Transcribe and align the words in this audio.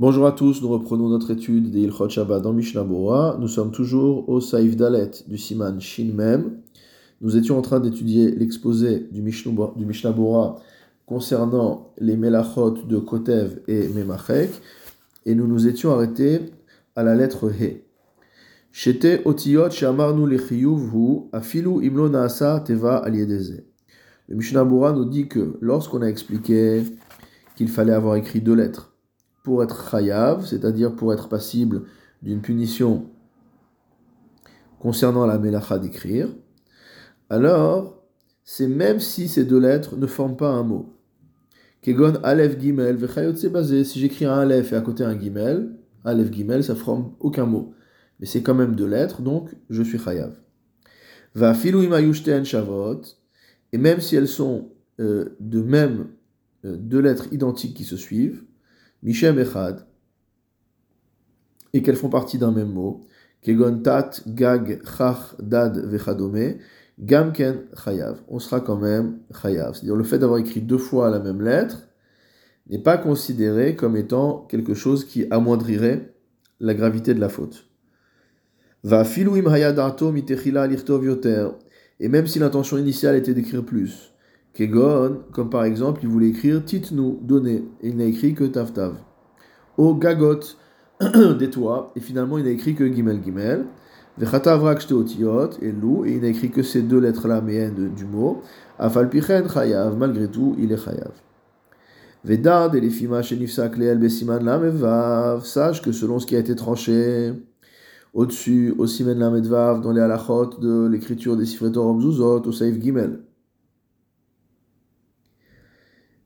Bonjour 0.00 0.26
à 0.26 0.30
tous, 0.30 0.62
nous 0.62 0.68
reprenons 0.68 1.08
notre 1.08 1.32
étude 1.32 1.72
des 1.72 1.80
Ilchot 1.80 2.08
Shabbat 2.08 2.40
dans 2.40 2.52
Mishnah. 2.52 2.84
Nous 2.84 3.48
sommes 3.48 3.72
toujours 3.72 4.28
au 4.28 4.40
Saïf 4.40 4.76
Dalet 4.76 5.10
du 5.26 5.36
Siman 5.36 5.80
Shin 5.80 6.12
Mem. 6.14 6.60
Nous 7.20 7.36
étions 7.36 7.58
en 7.58 7.62
train 7.62 7.80
d'étudier 7.80 8.30
l'exposé 8.30 9.08
du 9.10 9.22
Mishnah 9.22 10.12
Bora 10.12 10.60
concernant 11.04 11.92
les 11.98 12.16
Melachot 12.16 12.76
de 12.86 12.98
Kotev 12.98 13.58
et 13.66 13.88
Memachek, 13.88 14.50
et 15.26 15.34
nous 15.34 15.48
nous 15.48 15.66
étions 15.66 15.90
arrêtés 15.90 16.42
à 16.94 17.02
la 17.02 17.16
lettre 17.16 17.50
He. 17.50 17.82
Shete 18.70 19.22
otiyot 19.24 19.70
shamarnu 19.70 20.38
hu 20.38 21.28
afilu 21.32 21.84
imlo 21.84 22.08
naasa 22.08 22.60
teva 22.60 22.98
aliedeze. 22.98 23.64
Le 24.28 24.36
Mishnah 24.36 24.62
Bora 24.62 24.92
nous 24.92 25.06
dit 25.06 25.26
que 25.26 25.58
lorsqu'on 25.60 26.02
a 26.02 26.06
expliqué 26.06 26.84
qu'il 27.56 27.66
fallait 27.66 27.94
avoir 27.94 28.14
écrit 28.14 28.40
deux 28.40 28.54
lettres, 28.54 28.94
pour 29.48 29.62
être 29.62 29.90
chayav, 29.90 30.44
c'est-à-dire 30.44 30.94
pour 30.94 31.10
être 31.14 31.30
passible 31.30 31.84
d'une 32.20 32.42
punition 32.42 33.06
concernant 34.78 35.24
la 35.24 35.38
melacha 35.38 35.78
d'écrire, 35.78 36.28
alors 37.30 38.04
c'est 38.44 38.68
même 38.68 39.00
si 39.00 39.26
ces 39.26 39.46
deux 39.46 39.58
lettres 39.58 39.96
ne 39.96 40.06
forment 40.06 40.36
pas 40.36 40.50
un 40.50 40.64
mot. 40.64 40.98
Kegon 41.80 42.16
Aleph 42.24 42.60
Gimel 42.60 42.98
basé. 43.50 43.84
Si 43.84 43.98
j'écris 43.98 44.26
un 44.26 44.38
Aleph 44.38 44.74
et 44.74 44.76
à 44.76 44.82
côté 44.82 45.02
un 45.02 45.18
Gimel, 45.18 45.70
Aleph 46.04 46.30
Gimel, 46.30 46.62
ça 46.62 46.74
forme 46.74 47.12
aucun 47.18 47.46
mot. 47.46 47.72
Mais 48.20 48.26
c'est 48.26 48.42
quand 48.42 48.54
même 48.54 48.74
deux 48.74 48.86
lettres, 48.86 49.22
donc 49.22 49.56
je 49.70 49.82
suis 49.82 49.98
chayav. 49.98 50.34
Va 51.34 51.54
filou 51.54 51.82
shavot. 52.44 53.00
Et 53.72 53.78
même 53.78 54.02
si 54.02 54.14
elles 54.14 54.28
sont 54.28 54.72
euh, 55.00 55.38
de 55.40 55.62
même 55.62 56.08
euh, 56.66 56.76
deux 56.76 57.00
lettres 57.00 57.32
identiques 57.32 57.74
qui 57.74 57.84
se 57.84 57.96
suivent, 57.96 58.44
Mishem 59.02 59.38
Echad, 59.38 59.86
et 61.72 61.82
qu'elles 61.82 61.96
font 61.96 62.08
partie 62.08 62.38
d'un 62.38 62.52
même 62.52 62.72
mot, 62.72 63.06
Kegon 63.42 63.82
Gag, 64.26 64.82
Chach, 64.84 65.36
Dad, 65.40 65.88
Gamken, 67.00 67.66
Chayav. 67.84 68.20
On 68.28 68.38
sera 68.40 68.60
quand 68.60 68.76
même 68.76 69.18
Chayav. 69.40 69.74
C'est-à-dire 69.74 69.94
le 69.94 70.04
fait 70.04 70.18
d'avoir 70.18 70.38
écrit 70.40 70.60
deux 70.60 70.78
fois 70.78 71.10
la 71.10 71.20
même 71.20 71.42
lettre 71.42 71.88
n'est 72.68 72.82
pas 72.82 72.98
considéré 72.98 73.76
comme 73.76 73.96
étant 73.96 74.46
quelque 74.50 74.74
chose 74.74 75.04
qui 75.04 75.26
amoindrirait 75.30 76.12
la 76.60 76.74
gravité 76.74 77.14
de 77.14 77.20
la 77.20 77.28
faute. 77.28 77.66
Va 78.82 79.04
filouim 79.04 79.46
hayadato 79.46 80.10
mitechila 80.10 80.66
yoter. 80.66 81.48
Et 82.00 82.08
même 82.08 82.26
si 82.26 82.38
l'intention 82.38 82.78
initiale 82.78 83.16
était 83.16 83.34
d'écrire 83.34 83.64
plus, 83.64 84.12
Kegon, 84.58 85.18
comme 85.30 85.50
par 85.50 85.62
exemple, 85.62 86.00
il 86.02 86.08
voulait 86.08 86.30
écrire 86.30 86.64
Titnu, 86.64 87.16
donner, 87.22 87.64
et 87.80 87.90
il 87.90 87.96
n'a 87.96 88.06
écrit 88.06 88.34
que 88.34 88.42
Tavtav. 88.42 88.94
Au 89.76 89.94
Gagot, 89.94 90.40
des 91.38 91.48
toits, 91.48 91.92
et 91.94 92.00
finalement 92.00 92.38
il 92.38 92.44
n'a 92.44 92.50
écrit 92.50 92.74
que 92.74 92.84
Gimel 92.92 93.22
Gimel. 93.22 93.66
Vechatav 94.18 94.64
Otiot, 94.64 95.50
et 95.62 95.70
Lou, 95.70 96.04
et 96.04 96.14
il 96.14 96.22
n'a 96.22 96.26
écrit 96.26 96.50
que 96.50 96.64
ces 96.64 96.82
deux 96.82 96.98
lettres-là, 96.98 97.40
mais 97.40 97.70
du 97.70 98.04
mot. 98.04 98.42
Afalpichen 98.80 99.48
Chayav, 99.48 99.96
malgré 99.96 100.26
tout, 100.26 100.56
il 100.58 100.72
est 100.72 100.84
Chayav. 100.84 101.12
Vedad 102.24 102.74
et 102.74 102.80
les 102.80 102.90
Fima 102.90 103.22
Shenifsak 103.22 103.76
Leel 103.76 103.98
Besiman 103.98 104.44
Lamevav, 104.44 105.44
sache 105.44 105.80
que 105.82 105.92
selon 105.92 106.18
ce 106.18 106.26
qui 106.26 106.34
a 106.34 106.40
été 106.40 106.56
tranché, 106.56 107.32
au-dessus, 108.12 108.74
au 108.76 108.88
Simen 108.88 109.20
Lamedvav, 109.20 109.82
dans 109.82 109.92
les 109.92 110.00
halachot 110.00 110.58
de 110.60 110.88
l'écriture 110.88 111.36
des 111.36 111.46
Sifretorom 111.46 112.02
Zuzot, 112.02 112.42
au 112.44 112.50
Saif 112.50 112.76
Gimel. 112.80 113.20
en 113.20 113.20
hazainin 113.20 113.20
shel 113.20 113.20
otiyot 113.20 113.26
shatnes 115.38 115.46
gatz 115.48 116.02
meakev, 116.02 116.17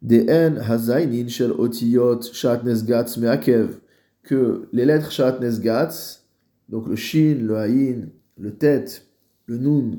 que 4.24 4.68
les 4.72 4.84
lettres 4.84 5.10
shatnes 5.10 5.60
donc 6.68 6.88
le 6.88 6.96
shin, 6.96 7.36
le 7.40 7.56
haïn, 7.56 8.08
le 8.38 8.54
tet, 8.56 8.84
le 9.46 9.58
nun, 9.58 9.98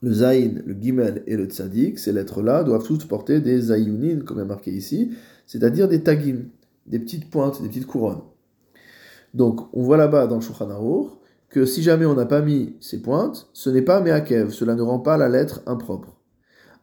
le 0.00 0.12
zayin, 0.12 0.62
le 0.64 0.74
gimel 0.74 1.22
et 1.26 1.36
le 1.36 1.44
tzadik, 1.44 1.98
ces 1.98 2.12
lettres-là 2.12 2.64
doivent 2.64 2.84
toutes 2.84 3.06
porter 3.08 3.40
des 3.40 3.60
zayunin, 3.60 4.20
comme 4.20 4.40
est 4.40 4.44
marqué 4.44 4.70
ici, 4.70 5.12
c'est-à-dire 5.46 5.88
des 5.88 6.02
tagim, 6.02 6.44
des 6.86 6.98
petites 6.98 7.30
pointes, 7.30 7.60
des 7.62 7.68
petites 7.68 7.86
couronnes. 7.86 8.22
Donc, 9.34 9.68
on 9.74 9.82
voit 9.82 9.96
là-bas 9.96 10.26
dans 10.26 10.36
le 10.36 10.40
Shulchan 10.40 11.10
que 11.50 11.64
si 11.64 11.82
jamais 11.82 12.06
on 12.06 12.14
n'a 12.14 12.26
pas 12.26 12.42
mis 12.42 12.76
ces 12.80 13.02
pointes, 13.02 13.48
ce 13.52 13.70
n'est 13.70 13.82
pas 13.82 14.00
meakev, 14.00 14.50
cela 14.50 14.74
ne 14.74 14.82
rend 14.82 14.98
pas 14.98 15.16
la 15.16 15.28
lettre 15.28 15.62
impropre. 15.66 16.17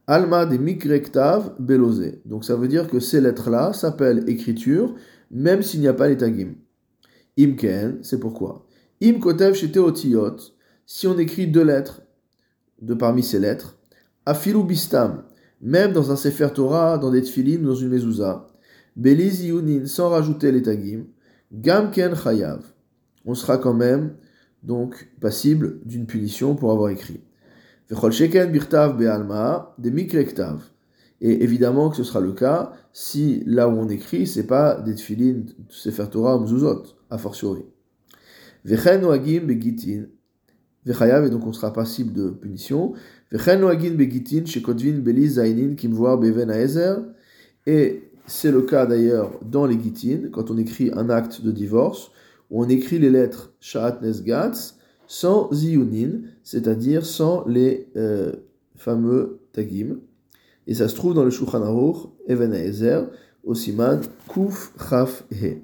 Alma 0.07 0.45
de 0.45 0.57
Mikrektav 0.57 1.55
Belosé. 1.59 2.21
Donc 2.25 2.45
ça 2.45 2.55
veut 2.55 2.67
dire 2.67 2.87
que 2.87 2.99
ces 2.99 3.21
lettres-là 3.21 3.73
s'appellent 3.73 4.23
écriture, 4.27 4.93
même 5.31 5.63
s'il 5.63 5.79
n'y 5.79 5.87
a 5.87 5.93
pas 5.93 6.07
les 6.07 6.17
tagim. 6.17 6.53
Imken, 7.39 7.99
c'est 8.03 8.19
pourquoi? 8.19 8.65
Im 9.03 9.19
Kotev 9.19 9.55
si 10.87 11.07
on 11.07 11.17
écrit 11.17 11.47
deux 11.47 11.63
lettres 11.63 12.03
de 12.81 12.93
parmi 12.93 13.23
ces 13.23 13.39
lettres, 13.39 13.79
Afilu 14.25 14.63
Bistam, 14.63 15.23
même 15.61 15.91
dans 15.91 16.11
un 16.11 16.15
Sefer 16.15 16.49
Torah, 16.53 16.97
dans 16.99 17.09
des 17.09 17.23
Tfilin 17.23 17.63
ou 17.63 17.67
dans 17.67 17.75
une 17.75 17.89
Mezouza, 17.89 18.47
Beliz 18.95 19.43
Yunin, 19.43 19.87
sans 19.87 20.09
rajouter 20.09 20.51
les 20.51 20.61
tagim, 20.61 21.05
Gamken 21.51 22.15
Chayav. 22.15 22.61
On 23.25 23.33
sera 23.33 23.57
quand 23.57 23.73
même 23.73 24.15
donc 24.61 25.09
passible 25.19 25.79
d'une 25.83 26.05
punition 26.05 26.55
pour 26.55 26.71
avoir 26.71 26.89
écrit. 26.89 27.21
Et 31.21 31.43
évidemment 31.43 31.89
que 31.89 31.97
ce 31.97 32.03
sera 32.03 32.19
le 32.19 32.33
cas 32.33 32.73
si 32.91 33.43
là 33.45 33.67
où 33.69 33.73
on 33.73 33.89
écrit, 33.89 34.25
c'est 34.27 34.47
pas 34.47 34.81
des 34.81 34.95
tfilin, 34.95 35.43
sefer 35.69 36.05
Torah 36.09 36.37
ou 36.37 36.41
mzuzot, 36.41 36.83
a 37.09 37.17
fortiori. 37.17 37.65
Begitin, 38.63 40.05
et 40.87 41.29
donc 41.29 41.45
on 41.45 41.53
sera 41.53 41.73
passible 41.73 42.13
de 42.13 42.29
punition. 42.29 42.93
Begitin, 43.31 44.43
kimvoar 45.75 46.19
et 47.67 48.11
c'est 48.27 48.51
le 48.51 48.61
cas 48.61 48.85
d'ailleurs 48.85 49.39
dans 49.43 49.65
les 49.65 49.79
gitin, 49.81 50.29
quand 50.31 50.51
on 50.51 50.57
écrit 50.57 50.91
un 50.93 51.09
acte 51.09 51.41
de 51.41 51.51
divorce, 51.51 52.11
où 52.49 52.63
on 52.63 52.69
écrit 52.69 52.99
les 52.99 53.09
lettres 53.09 53.53
shaat 53.59 53.99
nesgatz, 54.01 54.77
sans 55.07 55.51
ziyunin, 55.53 56.21
c'est-à-dire 56.43 57.05
sans 57.05 57.45
les 57.47 57.87
euh, 57.95 58.33
fameux 58.75 59.39
tagim. 59.53 59.99
Et 60.67 60.73
ça 60.73 60.87
se 60.87 60.95
trouve 60.95 61.13
dans 61.13 61.23
le 61.23 61.29
Shulchan 61.29 61.61
Aruch, 61.61 62.09
Even 62.27 62.53
Ezer, 62.53 63.07
au 63.43 63.53
Siman, 63.53 64.01
Kuf 64.27 64.73
Chaf 64.89 65.23
He. 65.31 65.61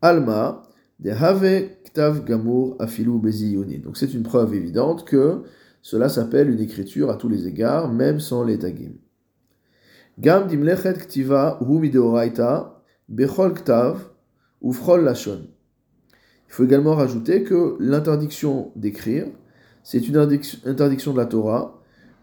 Alma, 0.00 0.62
de 1.00 1.10
Have 1.10 1.68
Ktav 1.84 2.24
Gamur 2.24 2.76
Afilu 2.78 3.18
Beziyunin. 3.18 3.78
Donc 3.78 3.96
c'est 3.96 4.12
une 4.14 4.22
preuve 4.22 4.54
évidente 4.54 5.04
que 5.04 5.42
cela 5.82 6.08
s'appelle 6.08 6.50
une 6.50 6.60
écriture 6.60 7.10
à 7.10 7.16
tous 7.16 7.28
les 7.28 7.46
égards, 7.46 7.92
même 7.92 8.20
sans 8.20 8.42
les 8.44 8.58
tagim. 8.58 8.92
Gam 10.18 10.46
dimlechet 10.46 10.94
ktiva 10.94 11.58
hu 11.60 11.78
mideoraita, 11.80 12.82
bechol 13.08 13.52
ktav, 13.52 13.98
ufrol 14.62 15.04
lashon. 15.04 15.48
Il 16.54 16.58
faut 16.58 16.64
également 16.66 16.94
rajouter 16.94 17.42
que 17.42 17.76
l'interdiction 17.80 18.70
d'écrire, 18.76 19.26
c'est 19.82 20.06
une 20.06 20.16
interdiction 20.16 21.12
de 21.12 21.16
la 21.16 21.26
Torah, 21.26 21.82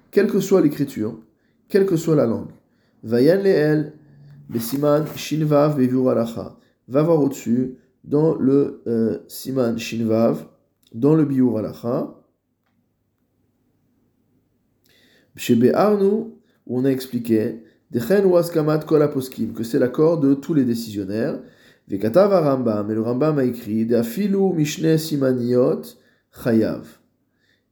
quelle 0.09 0.27
que 0.27 0.39
soit 0.39 0.61
l'écriture, 0.61 1.19
quelle 1.67 1.85
que 1.85 1.97
soit 1.97 2.15
la 2.15 2.25
langue. 2.25 2.51
Vayan 3.03 3.43
leel, 3.43 3.91
besiman 4.47 5.05
shinvav 5.17 5.77
alacha. 5.77 6.57
Va 6.87 7.03
voir 7.03 7.21
au-dessus, 7.21 7.75
dans 8.05 8.35
le 8.35 8.81
euh, 8.87 9.17
siman 9.27 9.77
shinvav, 9.77 10.45
dans 10.93 11.13
le 11.13 11.25
biur 11.25 11.57
alacha. 11.57 12.15
Chez 15.35 15.55
Be'arnu, 15.55 16.27
on 16.67 16.85
a 16.85 16.89
expliqué, 16.89 17.65
Dechen 17.91 18.23
ou 18.23 18.37
askamat 18.37 18.85
kol 18.85 19.05
que 19.53 19.63
c'est 19.63 19.77
l'accord 19.77 20.21
de 20.21 20.35
tous 20.35 20.53
les 20.53 20.63
décisionnaires. 20.63 21.37
Vekatav 21.91 22.31
Rambam, 22.31 22.89
et 22.89 22.95
le 22.95 23.01
Rambam 23.01 23.37
a 23.37 23.43
écrit 23.43 23.93
Afilu 23.93 24.53
Mishne 24.53 24.97
Simaniot 24.97 25.81
Chayav. 26.41 26.87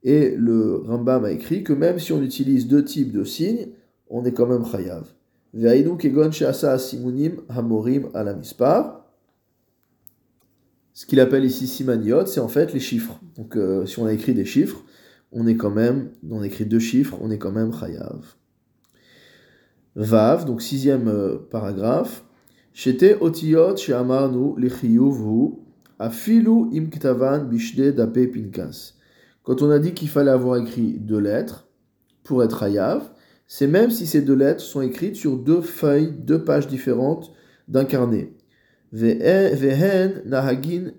Et 0.03 0.35
le 0.35 0.75
Rambam 0.75 1.23
a 1.23 1.31
écrit 1.31 1.63
que 1.63 1.71
même 1.71 1.99
si 1.99 2.11
on 2.11 2.21
utilise 2.21 2.67
deux 2.67 2.83
types 2.83 3.13
de 3.13 3.23
signes, 3.23 3.69
on 4.09 4.25
est 4.25 4.33
quand 4.33 4.45
même 4.45 4.65
Chayav. 4.65 5.05
Kegon 5.97 6.31
Simunim 6.31 7.37
Hamorim 7.47 8.09
Alamispar. 8.13 9.05
Ce 10.93 11.05
qu'il 11.05 11.21
appelle 11.21 11.45
ici 11.45 11.65
Simaniot, 11.65 12.25
c'est 12.25 12.41
en 12.41 12.49
fait 12.49 12.73
les 12.73 12.81
chiffres. 12.81 13.21
Donc 13.37 13.55
euh, 13.55 13.85
si 13.85 13.99
on 13.99 14.05
a 14.05 14.11
écrit 14.11 14.33
des 14.33 14.43
chiffres, 14.43 14.83
on 15.31 15.47
est 15.47 15.55
quand 15.55 15.71
même, 15.71 16.09
on 16.29 16.43
écrit 16.43 16.65
deux 16.65 16.79
chiffres, 16.79 17.17
on 17.21 17.31
est 17.31 17.37
quand 17.37 17.53
même 17.53 17.71
Chayav. 17.71 18.35
Vav, 19.95 20.43
donc 20.43 20.61
sixième 20.61 21.07
euh, 21.07 21.37
paragraphe. 21.49 22.25
Quand 22.81 22.93
on 29.61 29.69
a 29.69 29.79
dit 29.79 29.93
qu'il 29.93 30.07
fallait 30.07 30.31
avoir 30.31 30.57
écrit 30.57 30.93
deux 30.93 31.19
lettres 31.19 31.67
pour 32.23 32.41
être 32.41 32.63
hayav, 32.63 33.11
c'est 33.47 33.67
même 33.67 33.91
si 33.91 34.07
ces 34.07 34.21
deux 34.21 34.35
lettres 34.35 34.61
sont 34.61 34.79
écrites 34.79 35.17
sur 35.17 35.35
deux 35.35 35.59
feuilles, 35.59 36.13
deux 36.13 36.45
pages 36.45 36.67
différentes 36.67 37.33
d'un 37.67 37.83
carnet. 37.83 38.31
Nahagin 38.93 40.13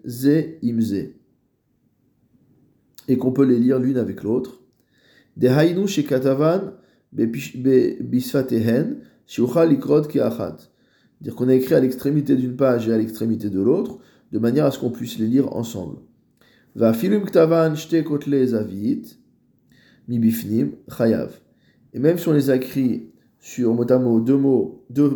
ze 0.05 0.59
imze. 0.62 1.15
Et 3.09 3.17
qu'on 3.17 3.33
peut 3.33 3.47
les 3.47 3.59
lire 3.59 3.79
l'une 3.79 3.97
avec 3.97 4.23
l'autre. 4.23 4.61
De 5.38 5.49
hainu 5.49 5.88
shekatavan 5.88 6.75
bisfatehen 7.12 8.99
shiuchal 9.26 9.73
ikrot 9.73 10.03
keachat. 10.03 10.69
Dire 11.20 11.34
qu'on 11.34 11.49
a 11.49 11.55
écrit 11.55 11.75
à 11.75 11.81
l'extrémité 11.81 12.37
d'une 12.37 12.56
page 12.56 12.88
et 12.88 12.93
à 12.93 12.99
l'extrémité 12.99 13.50
de 13.50 13.61
l'autre, 13.61 13.99
de 14.32 14.38
manière 14.38 14.67
à 14.67 14.70
ce 14.70 14.78
qu'on 14.78 14.90
puisse 14.90 15.19
les 15.19 15.26
lire 15.26 15.55
ensemble. 15.55 15.99
Va 16.75 16.93
filum 16.93 17.25
ktavan 17.25 17.75
zavit 17.75 19.19
chayav. 20.88 21.40
Et 21.93 21.99
même 21.99 22.19
si 22.19 22.28
on 22.28 22.32
les 22.32 22.50
a 22.50 22.56
écrits 22.56 23.11
sur 23.38 23.75
mot 23.75 23.82
à 23.82 24.20
deux 24.20 24.37
mots, 24.37 24.84
deux, 24.90 25.11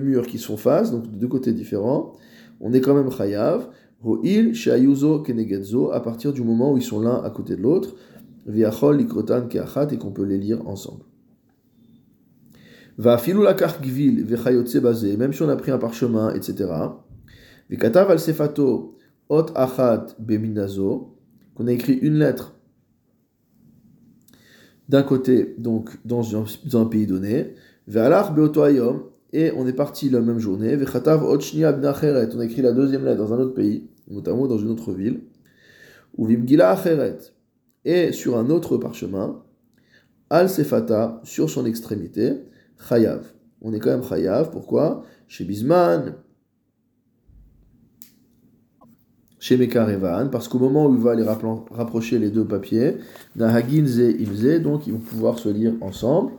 murs 0.00 0.26
qui 0.26 0.38
sont 0.38 0.56
face, 0.56 0.90
donc 0.90 1.10
de 1.10 1.16
deux 1.16 1.28
côtés 1.28 1.52
différents, 1.52 2.12
on 2.60 2.72
est 2.72 2.80
quand 2.80 2.94
même 2.94 3.10
chayav. 3.10 3.68
Ho'il 4.02 4.54
shayuzo 4.54 5.20
kenegetzo 5.20 5.90
à 5.92 6.00
partir 6.00 6.32
du 6.32 6.42
moment 6.42 6.72
où 6.72 6.76
ils 6.76 6.82
sont 6.82 7.00
l'un 7.00 7.22
à 7.22 7.30
côté 7.30 7.56
de 7.56 7.62
l'autre, 7.62 7.96
viachol 8.46 8.96
likrotan 8.96 9.46
keachat 9.46 9.88
et 9.92 9.98
qu'on 9.98 10.10
peut 10.10 10.24
les 10.24 10.38
lire 10.38 10.66
ensemble. 10.66 11.04
Va 13.00 13.16
filou 13.16 13.42
la 13.42 13.54
gvil 13.54 14.24
vechayotse 14.26 14.76
bazé, 14.76 15.16
même 15.16 15.32
si 15.32 15.40
on 15.40 15.48
a 15.48 15.56
pris 15.56 15.70
un 15.70 15.78
parchemin, 15.78 16.34
etc. 16.34 16.68
Vekatav 17.70 18.10
al 18.10 18.20
sefato 18.20 18.98
ot 19.30 19.46
achat 19.54 20.08
beminazo, 20.18 21.16
qu'on 21.54 21.66
a 21.68 21.72
écrit 21.72 21.94
une 21.94 22.18
lettre 22.18 22.60
d'un 24.90 25.02
côté, 25.02 25.54
donc 25.56 25.88
dans 26.04 26.36
un, 26.36 26.84
pays 26.84 27.06
donné, 27.06 27.54
et 29.32 29.52
on 29.56 29.66
est 29.66 29.72
parti 29.72 30.10
la 30.10 30.20
même 30.20 30.40
journée, 30.40 30.76
on 30.76 32.40
a 32.40 32.44
écrit 32.44 32.60
la 32.60 32.72
deuxième 32.72 33.04
lettre 33.06 33.18
dans 33.18 33.32
un 33.32 33.38
autre 33.38 33.54
pays, 33.54 33.88
notamment 34.10 34.46
dans 34.46 34.58
une 34.58 34.68
autre 34.68 34.92
ville, 34.92 35.22
ou 36.18 36.28
et 37.86 38.12
sur 38.12 38.36
un 38.36 38.50
autre 38.50 38.76
parchemin, 38.76 39.42
al 40.28 40.50
sefata, 40.50 41.22
sur 41.24 41.48
son 41.48 41.64
extrémité, 41.64 42.42
chayav. 42.88 43.24
On 43.62 43.72
est 43.72 43.78
quand 43.78 43.90
même 43.90 44.04
chayav, 44.04 44.50
pourquoi? 44.50 45.02
Chez 45.28 45.44
Bisman, 45.44 46.14
chez 49.38 49.56
Mekarevan, 49.56 50.28
parce 50.30 50.48
qu'au 50.48 50.58
moment 50.58 50.86
où 50.86 50.94
il 50.94 51.00
va 51.00 51.14
les 51.14 51.24
rapprocher 51.24 52.18
les 52.18 52.30
deux 52.30 52.44
papiers, 52.44 52.98
Nahagin 53.36 53.86
ze 53.86 54.58
donc 54.58 54.86
ils 54.86 54.92
vont 54.92 54.98
pouvoir 54.98 55.38
se 55.38 55.48
lire 55.48 55.74
ensemble. 55.80 56.32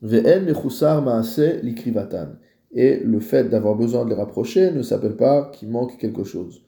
Ve'en 0.00 0.44
mechusar 0.44 1.02
maase 1.02 1.60
likrivatan. 1.62 2.36
Et 2.70 3.00
le 3.00 3.20
fait 3.20 3.44
d'avoir 3.50 3.74
besoin 3.74 4.04
de 4.04 4.10
les 4.10 4.14
rapprocher 4.14 4.70
ne 4.70 4.82
s'appelle 4.82 5.16
pas 5.16 5.50
qu'il 5.52 5.70
manque 5.70 5.98
quelque 5.98 6.24
chose. 6.24 6.62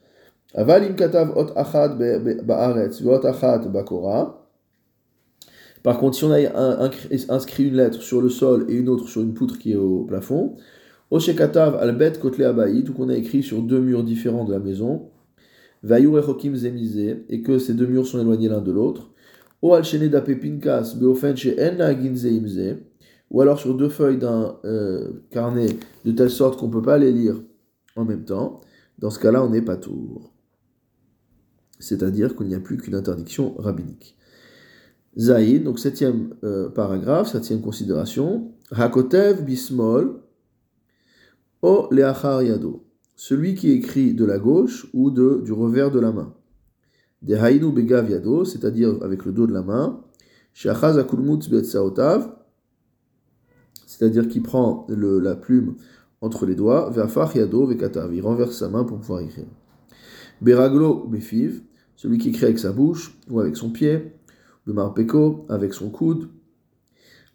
Avalim 0.54 0.96
katav 0.96 1.36
ot 1.36 1.52
achad 1.56 1.96
ba'aretz, 2.44 3.02
ot 3.02 3.24
achad 3.24 3.70
bakora. 3.72 4.39
Par 5.82 5.98
contre, 5.98 6.16
si 6.16 6.24
on 6.24 6.32
a 6.32 6.90
inscrit 7.28 7.68
une 7.68 7.76
lettre 7.76 8.02
sur 8.02 8.20
le 8.20 8.28
sol 8.28 8.66
et 8.68 8.74
une 8.74 8.88
autre 8.88 9.08
sur 9.08 9.22
une 9.22 9.34
poutre 9.34 9.58
qui 9.58 9.72
est 9.72 9.76
au 9.76 10.04
plafond, 10.04 10.56
Oshekatav 11.10 11.76
albet 11.76 12.12
kotle 12.20 12.44
abayit, 12.44 12.88
ou 12.88 12.92
qu'on 12.92 13.08
a 13.08 13.16
écrit 13.16 13.42
sur 13.42 13.62
deux 13.62 13.80
murs 13.80 14.04
différents 14.04 14.44
de 14.44 14.52
la 14.52 14.60
maison, 14.60 15.10
et 15.82 17.42
que 17.42 17.58
ces 17.58 17.74
deux 17.74 17.86
murs 17.86 18.06
sont 18.06 18.20
éloignés 18.20 18.48
l'un 18.48 18.60
de 18.60 18.70
l'autre. 18.70 19.10
ou 19.62 19.74
alors 23.40 23.58
sur 23.58 23.74
deux 23.74 23.88
feuilles 23.88 24.18
d'un 24.18 24.58
euh, 24.64 25.24
carnet 25.30 25.66
de 26.04 26.12
telle 26.12 26.30
sorte 26.30 26.58
qu'on 26.58 26.68
ne 26.68 26.72
peut 26.72 26.82
pas 26.82 26.98
les 26.98 27.12
lire 27.12 27.42
en 27.96 28.04
même 28.04 28.24
temps. 28.24 28.60
Dans 28.98 29.10
ce 29.10 29.18
cas-là, 29.18 29.42
on 29.42 29.50
n'est 29.50 29.62
pas 29.62 29.76
tour. 29.76 30.32
C'est-à-dire 31.78 32.36
qu'il 32.36 32.46
n'y 32.46 32.54
a 32.54 32.60
plus 32.60 32.76
qu'une 32.76 32.94
interdiction 32.94 33.54
rabbinique. 33.56 34.16
Zaïd, 35.18 35.64
donc 35.64 35.78
septième 35.78 36.34
euh, 36.44 36.68
paragraphe, 36.70 37.32
septième 37.32 37.60
considération. 37.60 38.52
Hakotev 38.70 39.42
bismol 39.44 40.22
o 41.62 41.88
leachar 41.90 42.42
yado 42.42 42.90
celui 43.20 43.54
qui 43.54 43.70
écrit 43.70 44.14
de 44.14 44.24
la 44.24 44.38
gauche 44.38 44.86
ou 44.94 45.10
de, 45.10 45.42
du 45.44 45.52
revers 45.52 45.90
de 45.90 46.00
la 46.00 46.10
main. 46.10 46.32
Des 47.20 47.34
haïnu 47.34 47.70
begav 47.70 48.08
yado, 48.08 48.46
c'est-à-dire 48.46 48.96
avec 49.02 49.26
le 49.26 49.32
dos 49.32 49.46
de 49.46 49.52
la 49.52 49.60
main. 49.60 50.00
c'est-à-dire 53.86 54.26
qui 54.26 54.40
prend 54.40 54.86
le, 54.88 55.20
la 55.20 55.36
plume 55.36 55.74
entre 56.22 56.46
les 56.46 56.54
doigts. 56.54 56.88
Ve'afach 56.88 57.34
yado 57.34 57.66
ve'katav, 57.66 58.14
il 58.14 58.22
renverse 58.22 58.56
sa 58.56 58.70
main 58.70 58.84
pour 58.84 58.98
pouvoir 59.00 59.20
écrire. 59.20 59.44
Beraglo 60.40 61.06
befiv, 61.06 61.60
celui 61.96 62.16
qui 62.16 62.30
écrit 62.30 62.46
avec 62.46 62.58
sa 62.58 62.72
bouche 62.72 63.18
ou 63.28 63.38
avec 63.40 63.54
son 63.54 63.68
pied. 63.68 64.12
Bemarpeko, 64.66 65.46
avec 65.48 65.74
son 65.74 65.90
coude. 65.90 66.28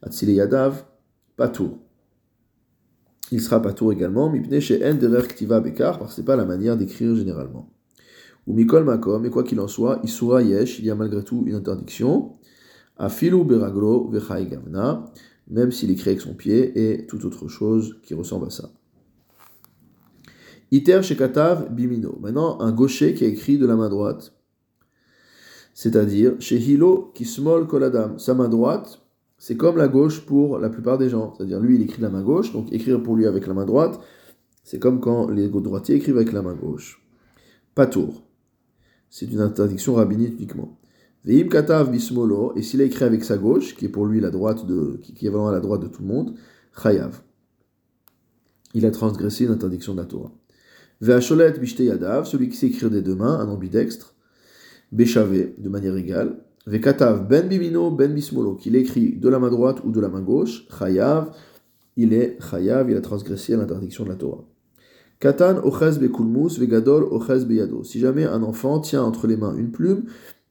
Atsile 0.02 0.32
yadav, 0.32 0.86
patour 1.38 1.80
il 3.32 3.42
sera 3.42 3.62
pas 3.62 3.74
tour 3.74 3.92
également, 3.92 4.30
mipne 4.30 4.60
chez 4.60 4.86
en 4.88 4.96
derer 4.96 5.28
ktiva 5.28 5.60
bekar, 5.60 5.98
parce 5.98 6.12
que 6.12 6.16
c'est 6.18 6.26
pas 6.26 6.36
la 6.36 6.46
manière 6.46 6.78
d'écrire 6.78 7.16
généralement. 7.16 7.72
Ou 8.48 8.54
mikol 8.54 8.84
makom, 8.84 9.26
et 9.26 9.30
quoi 9.30 9.44
qu'il 9.44 9.60
en 9.60 9.68
soit, 9.68 10.00
isura 10.04 10.44
yesh, 10.44 10.80
il 10.80 10.86
y 10.86 10.92
a 10.92 10.96
malgré 10.96 11.24
tout 11.24 11.44
une 11.48 11.56
interdiction, 11.56 12.34
afilu 12.98 13.44
beraglo 13.44 14.10
vechai 14.10 14.46
gavna, 14.46 15.06
même 15.48 15.72
s'il 15.72 15.90
écrit 15.92 16.12
avec 16.12 16.22
son 16.22 16.36
pied, 16.36 16.72
et 16.80 17.08
toute 17.08 17.26
autre 17.26 17.48
chose 17.48 18.00
qui 18.04 18.14
ressemble 18.14 18.48
à 18.48 18.50
ça. 18.52 18.70
Iter 20.72 21.02
shekatav 21.02 21.74
bimino. 21.74 22.18
Maintenant, 22.22 22.60
un 22.60 22.72
gaucher 22.72 23.14
qui 23.14 23.24
a 23.24 23.28
écrit 23.28 23.58
de 23.58 23.66
la 23.66 23.76
main 23.76 23.90
droite, 23.90 24.35
c'est-à-dire 25.76 26.36
chez 26.40 26.58
Hilo 26.58 27.12
kismol 27.14 27.68
koladam, 27.68 28.18
sa 28.18 28.34
main 28.34 28.48
droite, 28.48 29.02
c'est 29.38 29.58
comme 29.58 29.76
la 29.76 29.90
gauche 29.90 30.26
pour 30.26 30.58
la 30.58 30.70
plupart 30.70 30.98
des 30.98 31.10
gens. 31.10 31.34
C'est-à-dire, 31.36 31.60
lui, 31.60 31.76
il 31.76 31.82
écrit 31.82 31.98
de 31.98 32.04
la 32.04 32.10
main 32.10 32.24
gauche, 32.24 32.54
donc 32.54 32.72
écrire 32.72 33.04
pour 33.04 33.18
lui 33.18 33.28
avec 33.28 33.46
la 33.46 33.54
main 33.54 33.66
droite, 33.66 34.00
c'est 34.64 34.80
comme 34.80 35.02
quand 35.02 35.30
les 35.30 35.50
droitiers 35.50 35.96
écrivent 35.96 36.16
avec 36.16 36.32
la 36.32 36.42
main 36.42 36.56
gauche. 36.56 37.06
Pas 37.76 37.88
tour. 37.88 38.24
C'est 39.10 39.30
une 39.30 39.42
interdiction 39.42 39.96
rabbinique 39.96 40.36
uniquement. 40.38 40.80
Veim 41.26 41.50
katav 41.50 41.92
bismolo, 41.92 42.54
et 42.56 42.62
s'il 42.62 42.80
a 42.80 42.86
écrit 42.86 43.04
avec 43.04 43.26
sa 43.26 43.38
gauche, 43.38 43.76
qui 43.76 43.84
est 43.84 43.90
pour 43.90 44.06
lui 44.06 44.22
la 44.22 44.30
droite 44.30 44.66
de, 44.66 44.98
qui 45.04 45.28
est 45.28 45.30
à 45.30 45.52
la 45.52 45.60
droite 45.60 45.82
de 45.82 45.88
tout 45.88 46.04
le 46.04 46.08
monde, 46.08 46.36
chayav. 46.82 47.22
Il 48.74 48.86
a 48.86 48.92
transgressé 48.92 49.44
une 49.44 49.52
interdiction 49.52 49.94
de 49.94 50.00
la 50.00 50.06
Torah. 50.06 50.32
Ve'asholet 51.02 51.60
bishte 51.60 51.80
yadav, 51.80 52.26
celui 52.26 52.48
qui 52.48 52.56
sait 52.56 52.68
écrire 52.68 52.90
des 52.90 53.02
deux 53.02 53.16
mains, 53.16 53.40
un 53.40 53.50
ambidextre, 53.50 54.15
béchavé, 54.92 55.56
de 55.58 55.70
manière 55.70 55.96
égale, 55.96 56.38
Vekatav 56.68 57.28
ben 57.28 57.48
bimino 57.48 57.92
ben 57.92 58.12
bismolo, 58.12 58.56
qu'il 58.56 58.76
écrit 58.76 59.14
de 59.14 59.30
la 59.30 59.38
main 59.38 59.52
droite 59.52 59.84
ou 59.84 59.92
de 59.92 60.00
la 60.00 60.10
main 60.10 60.22
gauche, 60.22 60.66
chayav, 60.80 61.32
il 61.96 62.12
est 62.12 62.38
chayav, 62.50 62.90
il 62.90 62.98
a 62.98 63.02
transgressé 63.02 63.56
l'interdiction 63.56 64.04
de 64.04 64.10
la 64.10 64.16
Torah. 64.16 64.44
Katan 65.20 65.64
ochez 65.64 66.00
bekulmus 66.00 66.60
vegadol 66.60 67.04
ochez 67.04 67.46
beyado. 67.46 67.84
Si 67.84 68.00
jamais 68.00 68.26
un 68.26 68.42
enfant 68.42 68.80
tient 68.80 69.04
entre 69.04 69.28
les 69.28 69.38
mains 69.38 69.56
une 69.56 69.72
plume 69.72 70.06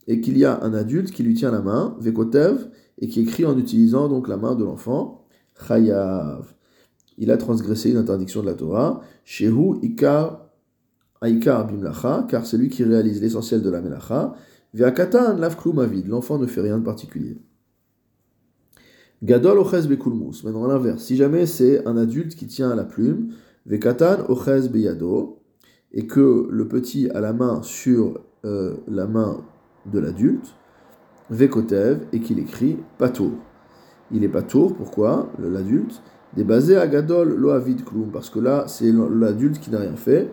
et 0.07 0.21
qu'il 0.21 0.39
y 0.39 0.45
a 0.45 0.63
un 0.63 0.73
adulte 0.73 1.11
qui 1.11 1.23
lui 1.23 1.35
tient 1.35 1.51
la 1.51 1.61
main, 1.61 1.97
vekotev, 2.01 2.69
et 2.99 3.09
qui 3.09 3.21
écrit 3.23 3.45
en 3.45 3.59
utilisant 3.59 4.09
donc 4.09 4.29
la 4.29 4.37
main 4.37 4.55
de 4.55 4.65
l'enfant, 4.65 5.27
chayav. 5.67 6.55
Il 7.19 7.31
a 7.31 7.37
transgressé 7.37 7.91
une 7.91 7.97
interdiction 7.97 8.41
de 8.41 8.47
la 8.47 8.55
Torah. 8.55 9.01
Shehu 9.25 9.79
ikar 9.83 10.49
aikar 11.25 11.67
bimlacha, 11.67 12.27
car 12.29 12.47
c'est 12.47 12.57
lui 12.57 12.69
qui 12.69 12.85
réalise 12.85 13.21
l'essentiel 13.21 13.63
de 13.63 13.71
la 13.71 13.81
melacha. 13.81 14.35
Ve'akatan 14.75 15.37
vide, 15.87 16.09
l'enfant 16.09 16.39
ne 16.39 16.47
fait 16.47 16.61
rien 16.61 16.79
de 16.79 16.85
particulier. 16.85 17.37
Gadol 19.23 19.59
ochez 19.59 19.87
bekulmus, 19.89 20.43
maintenant 20.45 20.67
l'inverse. 20.67 21.03
Si 21.03 21.17
jamais 21.17 21.47
c'est 21.47 21.87
un 21.87 21.97
adulte 21.97 22.35
qui 22.35 22.47
tient 22.47 22.75
la 22.75 22.85
plume, 22.85 23.31
ve'katan 23.67 24.29
ochez 24.29 24.69
beyado, 24.69 25.41
et 25.93 26.07
que 26.07 26.49
le 26.51 26.69
petit 26.69 27.09
a 27.11 27.21
la 27.21 27.33
main 27.33 27.63
sur 27.63 28.21
euh, 28.45 28.75
la 28.89 29.07
main 29.07 29.45
de 29.87 29.99
l'adulte, 30.01 30.55
ve'kotev, 31.31 32.01
et 32.13 32.21
qu'il 32.21 32.39
écrit 32.39 32.77
patour. 32.99 33.33
Il 34.11 34.25
est 34.25 34.29
patour, 34.29 34.75
pourquoi? 34.75 35.31
L'adulte, 35.39 36.03
débasé 36.37 36.77
à 36.77 36.87
gadol 36.87 37.35
lo 37.37 37.51
avid 37.51 37.85
klum, 37.85 38.11
parce 38.11 38.29
que 38.29 38.41
là 38.41 38.65
c'est 38.67 38.93
l'adulte 38.93 39.61
qui 39.61 39.71
n'a 39.71 39.79
rien 39.79 39.97
fait. 39.97 40.33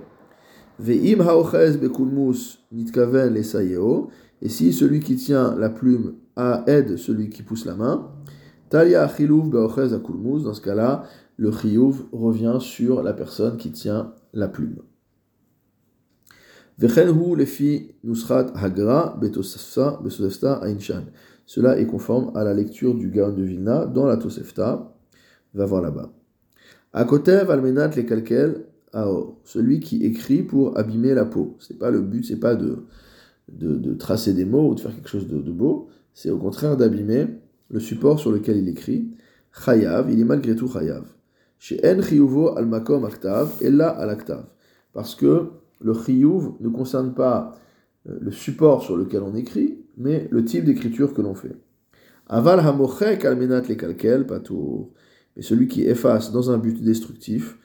Ve'im 0.81 1.21
haochez 1.21 1.77
bekulmus 1.77 2.57
nitkaven 2.71 3.33
lesayeo, 3.33 4.09
et 4.41 4.49
si 4.49 4.73
celui 4.73 4.99
qui 4.99 5.15
tient 5.15 5.55
la 5.55 5.69
plume 5.69 6.15
a 6.35 6.63
aide 6.65 6.97
celui 6.97 7.29
qui 7.29 7.43
pousse 7.43 7.65
la 7.65 7.75
main, 7.75 8.09
Talia 8.69 9.07
chilouv 9.07 9.49
be'ochez 9.49 9.93
akulmuz, 9.93 10.43
dans 10.43 10.53
ce 10.53 10.61
cas-là, 10.61 11.03
le 11.37 11.51
chiyuv 11.51 12.05
revient 12.11 12.57
sur 12.59 13.03
la 13.03 13.13
personne 13.13 13.57
qui 13.57 13.71
tient 13.71 14.13
la 14.33 14.47
plume. 14.47 14.77
Vechenhu 16.79 17.35
lefi 17.35 17.91
nusrat 18.03 18.47
hagra 18.55 19.15
betosefta 19.21 20.61
ainshan. 20.63 21.03
Cela 21.45 21.77
est 21.77 21.85
conforme 21.85 22.31
à 22.35 22.43
la 22.43 22.53
lecture 22.53 22.95
du 22.95 23.09
Gaon 23.09 23.33
de 23.33 23.43
Vilna 23.43 23.85
dans 23.85 24.05
la 24.05 24.17
Tosefta. 24.17 24.95
Va 25.53 25.65
voir 25.65 25.81
là-bas. 25.81 26.13
Celui 28.93 29.79
qui 29.79 30.03
écrit 30.03 30.43
pour 30.43 30.77
abîmer 30.77 31.13
la 31.13 31.25
peau. 31.25 31.55
C'est 31.59 31.79
pas 31.79 31.91
le 31.91 32.01
but, 32.01 32.25
c'est 32.25 32.39
pas 32.39 32.55
de, 32.55 32.85
de, 33.49 33.93
tracer 33.93 34.33
des 34.33 34.45
mots 34.45 34.69
ou 34.69 34.75
de 34.75 34.79
faire 34.79 34.93
quelque 34.93 35.09
chose 35.09 35.27
de, 35.27 35.51
beau. 35.51 35.89
C'est 36.13 36.29
au 36.29 36.37
contraire 36.37 36.77
d'abîmer 36.77 37.27
le 37.69 37.79
support 37.79 38.19
sur 38.19 38.31
lequel 38.31 38.57
il 38.57 38.69
écrit. 38.69 39.09
Chayav, 39.65 40.11
il 40.11 40.19
est 40.19 40.25
malgré 40.25 40.55
tout 40.55 40.67
chayav. 40.67 41.05
Chez 41.59 41.79
en 41.85 42.01
chiyuvo 42.01 42.57
al 42.57 42.65
makom 42.65 43.05
aktav, 43.05 43.51
et 43.61 43.69
là 43.69 43.89
al 43.89 44.09
aktav. 44.09 44.45
Parce 44.93 45.15
que 45.15 45.51
le 45.79 45.93
chiyuv 45.93 46.53
ne 46.59 46.69
concerne 46.69 47.13
pas 47.13 47.55
euh, 48.09 48.17
le 48.19 48.31
support 48.31 48.83
sur 48.83 48.97
lequel 48.97 49.21
on 49.23 49.35
écrit, 49.35 49.77
mais 49.97 50.27
le 50.31 50.43
type 50.43 50.65
d'écriture 50.65 51.13
que 51.13 51.21
l'on 51.21 51.35
fait. 51.35 51.55
Aval 52.27 52.59
hamochek 52.59 53.25
almenat 53.25 53.61
le 53.67 53.75
kalkel. 53.75 54.25
Mais 55.35 55.43
celui 55.43 55.67
qui 55.67 55.83
efface 55.83 56.31
dans 56.31 56.51
un 56.51 56.57
but 56.57 56.81
destructif, 56.81 57.57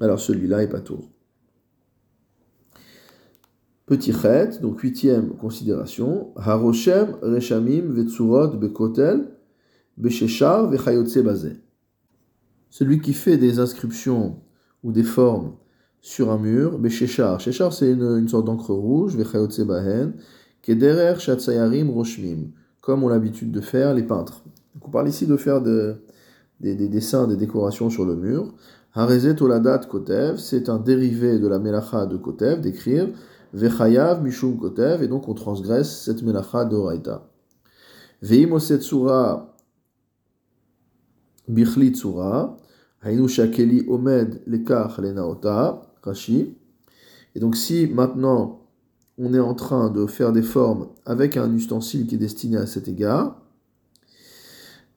alors 0.00 0.20
celui-là 0.20 0.62
est 0.62 0.68
patour. 0.68 1.10
Petit 3.86 4.12
chet, 4.12 4.60
donc 4.60 4.80
huitième 4.80 5.30
considération. 5.36 6.32
Haroshem 6.36 7.16
reshamim 7.22 7.92
vetsurot 7.92 8.56
bekotel 8.56 9.28
besheshar 9.96 10.68
vechayotse 10.68 11.18
bazé. 11.18 11.52
Celui 12.68 13.00
qui 13.00 13.12
fait 13.12 13.38
des 13.38 13.60
inscriptions 13.60 14.40
ou 14.82 14.92
des 14.92 15.04
formes 15.04 15.54
sur 16.00 16.30
un 16.30 16.38
mur, 16.38 16.78
besheshar. 16.78 17.40
Sheshar, 17.40 17.72
c'est 17.72 17.92
une, 17.92 18.28
sorte 18.28 18.46
d'encre 18.46 18.74
rouge, 18.74 19.16
vechayotse 19.16 19.60
bahen, 19.60 20.14
kederer 20.62 21.20
shatsayarim 21.20 21.90
roshmim 21.90 22.50
comme 22.86 23.02
ont 23.02 23.08
l'habitude 23.08 23.50
de 23.50 23.60
faire 23.60 23.94
les 23.94 24.04
peintres. 24.04 24.44
on 24.80 24.90
parle 24.90 25.08
ici 25.08 25.26
de 25.26 25.36
faire 25.36 25.60
des, 25.60 25.96
dessins, 26.60 27.26
des 27.26 27.36
décorations 27.36 27.90
sur 27.90 28.04
le 28.04 28.14
mur. 28.14 28.54
Harezet 28.98 29.42
oladat 29.42 29.80
kotev, 29.90 30.38
c'est 30.38 30.70
un 30.70 30.78
dérivé 30.78 31.38
de 31.38 31.46
la 31.46 31.58
melacha 31.58 32.06
de 32.06 32.16
kotev, 32.16 32.62
d'écrire. 32.62 33.10
Vechayav 33.52 34.22
mishum 34.22 34.56
kotev, 34.58 35.02
et 35.02 35.08
donc 35.08 35.28
on 35.28 35.34
transgresse 35.34 36.04
cette 36.04 36.22
melacha 36.22 36.64
d'oraita. 36.64 37.28
Veim 38.22 38.58
tsura 38.58 39.54
bichli 41.46 41.92
tsura, 41.92 42.56
hainu 43.02 43.28
shakeli 43.28 43.84
omed 43.86 44.40
lekach 44.46 44.98
lenaota, 44.98 45.82
Rashi. 46.02 46.56
Et 47.34 47.40
donc 47.40 47.54
si 47.54 47.86
maintenant 47.88 48.62
on 49.18 49.34
est 49.34 49.40
en 49.40 49.54
train 49.54 49.90
de 49.90 50.06
faire 50.06 50.32
des 50.32 50.42
formes 50.42 50.88
avec 51.04 51.36
un 51.36 51.52
ustensile 51.52 52.06
qui 52.06 52.14
est 52.14 52.18
destiné 52.18 52.56
à 52.56 52.66
cet 52.66 52.88
égard. 52.88 53.42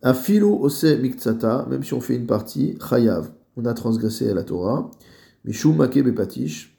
Afilu 0.02 0.46
ose 0.46 0.86
miktsata, 0.86 1.66
même 1.70 1.84
si 1.84 1.94
on 1.94 2.00
fait 2.00 2.16
une 2.16 2.26
partie, 2.26 2.78
chayav, 2.80 3.32
on 3.60 3.66
a 3.66 3.74
transgressé 3.74 4.34
la 4.34 4.44
Torah. 4.44 4.90
Mishum 5.46 5.76
make 5.78 6.02
bepatish, 6.04 6.78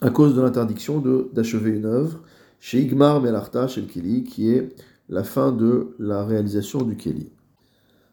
à 0.00 0.10
cause 0.10 0.34
de 0.34 0.40
l'interdiction 0.40 1.02
d'achever 1.32 1.70
une 1.70 1.86
œuvre, 1.86 2.20
chez 2.60 2.80
Igmar 2.80 3.20
Melarta, 3.20 3.68
chez 3.68 3.80
le 3.80 3.86
Keli, 3.86 4.24
qui 4.24 4.50
est 4.50 4.74
la 5.08 5.24
fin 5.24 5.52
de 5.52 5.94
la 5.98 6.24
réalisation 6.24 6.82
du 6.82 6.96
Keli. 6.96 7.30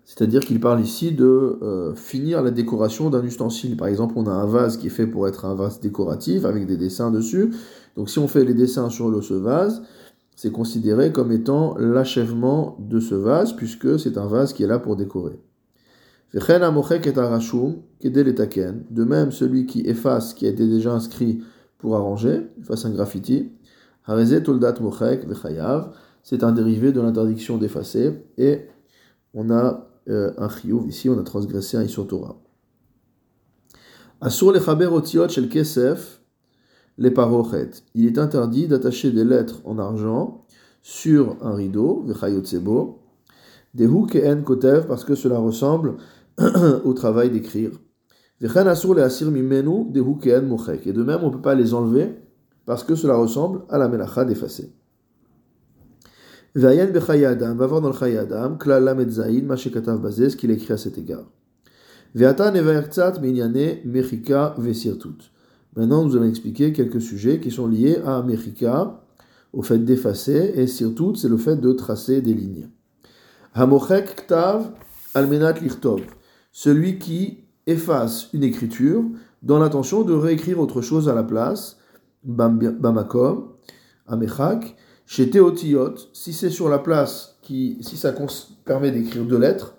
C'est-à-dire 0.03 0.41
qu'il 0.41 0.59
parle 0.59 0.81
ici 0.81 1.11
de 1.11 1.57
euh, 1.61 1.95
finir 1.95 2.43
la 2.43 2.51
décoration 2.51 3.09
d'un 3.09 3.23
ustensile. 3.23 3.75
Par 3.75 3.87
exemple, 3.87 4.13
on 4.17 4.27
a 4.27 4.31
un 4.31 4.45
vase 4.45 4.77
qui 4.77 4.87
est 4.87 4.91
fait 4.91 5.07
pour 5.07 5.27
être 5.27 5.45
un 5.45 5.55
vase 5.55 5.79
décoratif 5.79 6.45
avec 6.45 6.67
des 6.67 6.77
dessins 6.77 7.09
dessus. 7.09 7.51
Donc 7.95 8.09
si 8.09 8.19
on 8.19 8.27
fait 8.27 8.45
les 8.45 8.53
dessins 8.53 8.89
sur 8.89 9.23
ce 9.23 9.33
vase, 9.33 9.81
c'est 10.35 10.51
considéré 10.51 11.11
comme 11.11 11.31
étant 11.31 11.75
l'achèvement 11.79 12.77
de 12.79 12.99
ce 12.99 13.15
vase, 13.15 13.53
puisque 13.53 13.97
c'est 13.97 14.17
un 14.17 14.27
vase 14.27 14.53
qui 14.53 14.63
est 14.63 14.67
là 14.67 14.77
pour 14.77 14.95
décorer. 14.95 15.39
De 16.33 16.39
même, 19.03 19.31
celui 19.31 19.65
qui 19.65 19.81
efface, 19.81 20.33
qui 20.33 20.45
a 20.45 20.49
été 20.49 20.67
déjà 20.67 20.93
inscrit 20.93 21.41
pour 21.77 21.95
arranger, 21.95 22.47
efface 22.59 22.85
un 22.85 22.91
graffiti, 22.91 23.51
c'est 26.23 26.43
un 26.43 26.51
dérivé 26.51 26.91
de 26.91 27.01
l'interdiction 27.01 27.57
d'effacer, 27.57 28.13
et 28.37 28.67
on 29.33 29.49
a 29.49 29.89
euh, 30.09 30.31
un 30.37 30.49
chiyuv, 30.49 30.87
ici 30.87 31.09
on 31.09 31.17
a 31.17 31.23
transgressé 31.23 31.77
un 31.77 31.83
Isur 31.83 32.07
Torah. 32.07 32.37
Il 37.95 38.05
est 38.05 38.17
interdit 38.17 38.67
d'attacher 38.67 39.11
des 39.11 39.23
lettres 39.23 39.61
en 39.65 39.79
argent 39.79 40.45
sur 40.81 41.37
un 41.41 41.55
rideau, 41.55 42.03
vechayotsebo, 42.05 42.99
des 43.73 43.87
en 43.87 44.41
kotev, 44.41 44.87
parce 44.87 45.03
que 45.03 45.15
cela 45.15 45.37
ressemble 45.37 45.95
au 46.83 46.93
travail 46.93 47.29
d'écrire. 47.29 47.71
Et 48.41 48.47
de 48.47 48.53
même, 51.03 51.19
on 51.23 51.27
ne 51.27 51.33
peut 51.33 51.41
pas 51.41 51.55
les 51.55 51.73
enlever, 51.73 52.09
parce 52.65 52.83
que 52.83 52.95
cela 52.95 53.15
ressemble 53.15 53.61
à 53.69 53.77
la 53.77 53.87
melacha 53.87 54.25
d'effacer. 54.25 54.73
Vayen 56.55 56.87
bechayadam, 56.87 57.57
va 57.57 57.67
voir 57.67 57.81
dans 57.81 57.89
le 57.89 57.95
chayadam, 57.95 58.57
klal 58.57 58.83
lamed 58.83 59.09
zayin, 59.09 59.43
mashekatav 59.43 60.01
bazé, 60.01 60.29
ce 60.29 60.37
qu'il 60.37 60.51
écrit 60.51 60.73
à 60.73 60.77
cet 60.77 60.97
égard. 60.97 61.25
Veata 62.13 62.49
nevaertzat 62.51 63.19
minyane 63.21 63.79
mechika 63.83 64.55
vesirtut. 64.57 65.31
Maintenant, 65.75 66.05
nous 66.05 66.15
allons 66.15 66.29
expliquer 66.29 66.71
quelques 66.71 67.01
sujets 67.01 67.41
qui 67.41 67.51
sont 67.51 67.67
liés 67.67 67.97
à 68.05 68.17
Amerika, 68.17 69.01
au 69.51 69.61
fait 69.61 69.79
d'effacer, 69.79 70.53
et 70.55 70.67
surtout, 70.67 71.15
c'est 71.15 71.27
le 71.27 71.37
fait 71.37 71.57
de 71.57 71.73
tracer 71.73 72.21
des 72.21 72.33
lignes. 72.33 72.69
Hamochek 73.53 74.15
ktav 74.15 74.71
almenat 75.13 75.59
lichtov. 75.59 76.01
Celui 76.57 76.99
qui 76.99 77.43
efface 77.67 78.29
une 78.31 78.41
écriture 78.41 79.03
dans 79.43 79.59
l'intention 79.59 80.03
de 80.03 80.13
réécrire 80.13 80.57
autre 80.57 80.79
chose 80.79 81.09
à 81.09 81.13
la 81.13 81.23
place, 81.23 81.75
bamakom, 82.23 83.49
amechak, 84.07 84.77
chez 85.05 85.29
Théotiyot, 85.29 85.95
si 86.13 86.31
c'est 86.31 86.49
sur 86.49 86.69
la 86.69 86.79
place, 86.79 87.37
qui, 87.41 87.77
si 87.81 87.97
ça 87.97 88.13
permet 88.63 88.91
d'écrire 88.91 89.25
deux 89.25 89.37
lettres, 89.37 89.75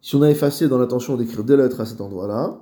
si 0.00 0.16
on 0.16 0.22
a 0.22 0.30
effacé 0.30 0.66
dans 0.66 0.78
l'intention 0.78 1.18
d'écrire 1.18 1.44
deux 1.44 1.58
lettres 1.58 1.82
à 1.82 1.84
cet 1.84 2.00
endroit-là, 2.00 2.58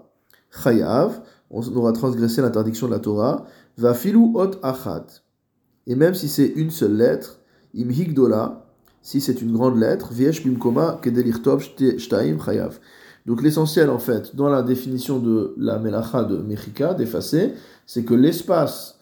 chayav, 0.50 1.23
on 1.50 1.62
aura 1.76 1.93
transgressé 1.93 2.43
l'interdiction 2.43 2.88
de 2.88 2.95
la 2.95 2.99
Torah, 2.99 3.47
va 3.78 3.95
filou 3.95 4.33
ot 4.35 4.57
achat. 4.64 5.07
Et 5.87 5.95
même 5.95 6.14
si 6.14 6.28
c'est 6.28 6.49
une 6.49 6.73
seule 6.73 6.97
lettre, 6.97 7.38
im 7.76 7.90
higdola, 7.90 8.66
si 9.07 9.21
c'est 9.21 9.41
une 9.41 9.53
grande 9.53 9.79
lettre. 9.79 10.11
Donc 13.25 13.43
l'essentiel 13.43 13.89
en 13.89 14.01
fait, 14.01 14.35
dans 14.35 14.49
la 14.49 14.63
définition 14.63 15.21
de 15.21 15.55
la 15.57 15.79
melacha 15.79 16.25
de 16.25 16.39
Mechika, 16.39 16.93
d'effacer, 16.93 17.53
c'est 17.87 18.05
que 18.05 18.15
l'espace 18.15 18.99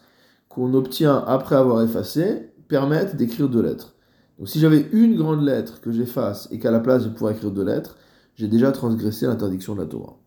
qu'on 0.47 0.75
obtient 0.75 1.23
après 1.25 1.55
avoir 1.55 1.81
effacé 1.81 2.51
permette 2.67 3.15
d'écrire 3.15 3.49
deux 3.49 3.63
lettres. 3.63 3.95
Donc 4.37 4.47
si 4.47 4.59
j'avais 4.59 4.85
une 4.91 5.15
grande 5.15 5.43
lettre 5.43 5.81
que 5.81 5.91
j'efface 5.91 6.47
et 6.51 6.59
qu'à 6.59 6.69
la 6.69 6.81
place 6.81 7.03
je 7.03 7.09
pourrais 7.09 7.33
écrire 7.33 7.49
deux 7.49 7.65
lettres, 7.65 7.97
j'ai 8.35 8.47
déjà 8.47 8.71
transgressé 8.71 9.25
l'interdiction 9.25 9.73
de 9.73 9.81
la 9.81 9.87
Torah 9.87 10.19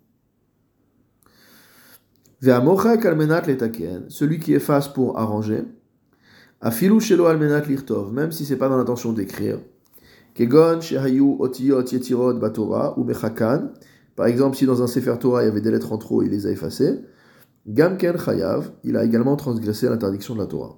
celui 4.08 4.40
qui 4.40 4.54
efface 4.54 4.88
pour 4.88 5.18
arranger, 5.18 5.62
afilu 6.60 7.00
shelo 7.00 7.26
almenat 7.26 7.66
lirtov, 7.66 8.12
même 8.12 8.32
si 8.32 8.44
c'est 8.44 8.56
pas 8.56 8.68
dans 8.68 8.76
l'intention 8.76 9.12
d'écrire, 9.12 9.58
kegon 10.34 10.80
shehayu 10.80 11.36
otiyot 11.38 11.84
yetirot 11.84 12.34
batora 12.34 12.98
ou 12.98 13.04
mechakan, 13.04 13.72
par 14.16 14.26
exemple 14.26 14.56
si 14.56 14.66
dans 14.66 14.82
un 14.82 14.86
sefer 14.86 15.14
Torah 15.20 15.42
il 15.42 15.46
y 15.46 15.48
avait 15.48 15.60
des 15.60 15.70
lettres 15.70 15.92
en 15.92 15.98
trop, 15.98 16.22
il 16.22 16.30
les 16.30 16.46
a 16.46 16.50
effacées, 16.50 17.00
gamken 17.66 18.18
chayav, 18.18 18.72
il 18.84 18.96
a 18.96 19.04
également 19.04 19.36
transgressé 19.36 19.88
l'interdiction 19.88 20.34
de 20.34 20.40
la 20.40 20.46
Torah. 20.46 20.76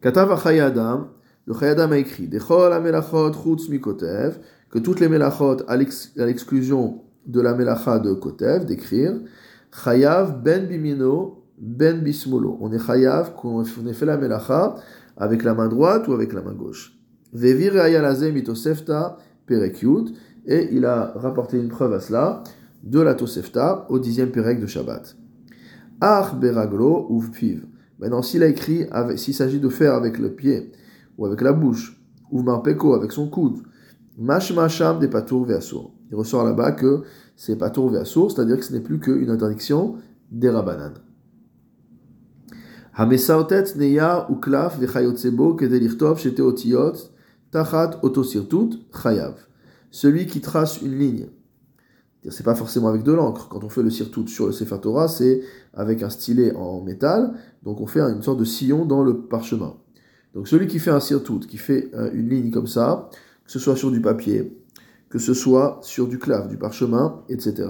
Katav 0.00 0.42
chayadam, 0.42 1.08
le 1.46 1.54
chayadam 1.54 1.92
a 1.92 1.98
écrit, 1.98 2.28
dechol 2.28 2.72
amelachot 2.72 3.32
chutz 3.32 3.68
mikotev, 3.68 4.38
que 4.70 4.78
toutes 4.78 5.00
les 5.00 5.08
melachot 5.08 5.56
à 5.68 5.76
l'exclusion 5.76 7.02
de 7.26 7.40
la 7.40 7.54
melacha 7.54 7.98
de 7.98 8.12
kotev, 8.14 8.64
d'écrire, 8.64 9.20
Chayav 9.72 10.42
ben 10.42 10.66
bimino 10.66 11.39
ben 11.60 12.00
bismolo. 12.00 12.56
On 12.60 12.72
est 12.72 12.78
chayav 12.78 13.34
qu'on 13.34 13.62
ait 13.62 13.92
fait 13.92 14.06
la 14.06 14.16
melacha 14.16 14.76
avec 15.16 15.44
la 15.44 15.54
main 15.54 15.68
droite 15.68 16.08
ou 16.08 16.12
avec 16.12 16.32
la 16.32 16.40
main 16.40 16.54
gauche. 16.54 16.98
Vevir 17.32 17.74
mitosefta 18.32 19.18
perekyut. 19.46 20.14
Et 20.46 20.70
il 20.72 20.86
a 20.86 21.12
rapporté 21.16 21.58
une 21.58 21.68
preuve 21.68 21.92
à 21.92 22.00
cela 22.00 22.42
de 22.82 22.98
la 22.98 23.14
tosefta 23.14 23.86
au 23.90 23.98
dixième 23.98 24.30
perek 24.30 24.58
de 24.58 24.66
Shabbat. 24.66 25.14
Ach 26.00 26.34
beraglo 26.34 27.08
uv 27.10 27.30
piv. 27.30 27.66
Maintenant, 27.98 28.22
s'il 28.22 28.42
a 28.42 28.46
écrit, 28.46 28.86
s'il 29.16 29.34
s'agit 29.34 29.60
de 29.60 29.68
faire 29.68 29.92
avec 29.92 30.18
le 30.18 30.32
pied 30.32 30.72
ou 31.18 31.26
avec 31.26 31.42
la 31.42 31.52
bouche, 31.52 32.00
ou 32.30 32.42
marpeko 32.42 32.94
avec 32.94 33.12
son 33.12 33.28
coude, 33.28 33.58
mash 34.16 34.54
masham 34.54 34.98
des 34.98 35.08
patour 35.08 35.44
veasur. 35.44 35.92
Il 36.10 36.16
ressort 36.16 36.44
là-bas 36.44 36.72
que 36.72 37.02
c'est 37.36 37.62
à 37.62 37.70
source, 38.04 38.34
c'est-à-dire 38.34 38.58
que 38.58 38.64
ce 38.64 38.72
n'est 38.72 38.80
plus 38.80 38.98
qu'une 38.98 39.28
interdiction 39.28 39.96
des 40.30 40.48
rabanan. 40.48 40.94
Neya 43.76 44.28
tachat. 47.50 48.00
Celui 49.90 50.26
qui 50.26 50.40
trace 50.40 50.82
une 50.82 50.98
ligne 50.98 51.26
C'est 52.28 52.44
pas 52.44 52.54
forcément 52.54 52.88
avec 52.88 53.02
de 53.02 53.12
l'encre. 53.12 53.48
Quand 53.48 53.64
on 53.64 53.68
fait 53.68 53.82
le 53.82 53.90
sirtout 53.90 54.26
sur 54.26 54.46
le 54.46 54.52
Sefer 54.52 54.78
Torah, 54.80 55.08
c'est 55.08 55.42
avec 55.72 56.02
un 56.02 56.10
stylet 56.10 56.54
en 56.54 56.82
métal. 56.82 57.34
Donc 57.62 57.80
on 57.80 57.86
fait 57.86 58.00
une 58.00 58.22
sorte 58.22 58.38
de 58.38 58.44
sillon 58.44 58.84
dans 58.84 59.02
le 59.02 59.22
parchemin. 59.22 59.76
Donc 60.34 60.46
celui 60.46 60.66
qui 60.66 60.78
fait 60.78 60.90
un 60.90 61.00
sirtout, 61.00 61.40
qui 61.40 61.56
fait 61.56 61.90
euh, 61.94 62.10
une 62.12 62.28
ligne 62.28 62.50
comme 62.50 62.66
ça, 62.66 63.08
que 63.44 63.50
ce 63.50 63.58
soit 63.58 63.76
sur 63.76 63.90
du 63.90 64.00
papier, 64.00 64.56
que 65.08 65.18
ce 65.18 65.34
soit 65.34 65.80
sur 65.82 66.06
du 66.06 66.18
clave, 66.18 66.48
du 66.48 66.56
parchemin, 66.56 67.22
etc. 67.28 67.68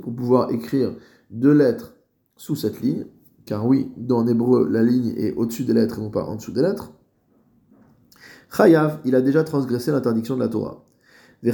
Pour 0.00 0.14
pouvoir 0.14 0.50
écrire 0.50 0.94
deux 1.30 1.52
lettres 1.52 1.94
sous 2.42 2.56
cette 2.56 2.80
ligne, 2.80 3.06
car 3.46 3.64
oui, 3.64 3.92
dans 3.96 4.26
hébreu, 4.26 4.68
la 4.68 4.82
ligne 4.82 5.14
est 5.16 5.32
au-dessus 5.34 5.62
des 5.62 5.74
lettres 5.74 6.00
et 6.00 6.02
non 6.02 6.10
pas 6.10 6.24
en 6.24 6.34
dessous 6.34 6.50
des 6.50 6.60
lettres. 6.60 6.92
Chayav, 8.50 8.98
il 9.04 9.14
a 9.14 9.20
déjà 9.20 9.44
transgressé 9.44 9.92
l'interdiction 9.92 10.34
de 10.34 10.40
la 10.40 10.48
Torah. 10.48 10.84
De 11.44 11.50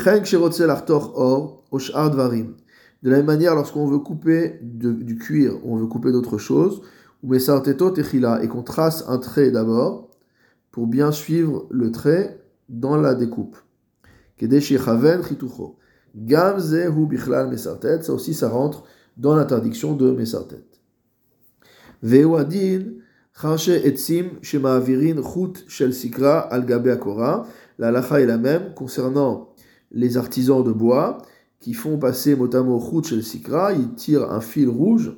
la 3.11 3.17
même 3.19 3.27
manière, 3.27 3.55
lorsqu'on 3.55 3.87
veut 3.87 3.99
couper 3.99 4.61
du 4.63 5.19
cuir, 5.19 5.59
on 5.63 5.77
veut 5.77 5.89
couper 5.89 6.11
d'autres 6.11 6.39
choses, 6.39 6.81
ou 7.23 7.35
et 7.35 8.49
qu'on 8.49 8.63
trace 8.63 9.05
un 9.09 9.19
trait 9.19 9.51
d'abord, 9.51 10.09
pour 10.71 10.87
bien 10.87 11.13
suivre 11.13 11.67
le 11.69 11.93
trait 11.93 12.43
dans 12.71 12.97
la 12.97 13.15
découpe. 13.15 13.59
Ça 18.01 18.15
aussi, 18.15 18.33
ça 18.33 18.49
rentre 18.49 18.85
dans 19.19 19.37
l'interdiction 19.37 19.95
de 19.95 20.13
Mesartet. 20.13 20.68
La 22.03 22.19
lacha 27.93 28.21
est 28.21 28.27
la 28.27 28.39
même 28.39 28.75
concernant 28.75 29.55
les 29.91 30.17
artisans 30.17 30.65
de 30.65 30.73
bois 30.73 31.19
qui 31.61 31.75
font 31.75 31.99
passer 31.99 32.37
motamo 32.37 32.81
chut 32.81 33.07
shel 33.07 33.23
sikra, 33.23 33.73
ils 33.73 33.95
tirent 33.95 34.31
un 34.31 34.41
fil 34.41 34.69
rouge, 34.69 35.17